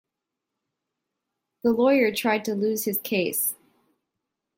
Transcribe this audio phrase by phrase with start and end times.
[1.63, 3.53] The lawyer tried to lose his case.